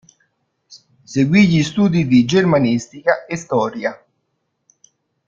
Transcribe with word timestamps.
Seguì 1.03 1.47
gli 1.47 1.61
studi 1.61 2.07
di 2.07 2.25
germanistica 2.25 3.27
e 3.27 3.35
storia. 3.35 4.03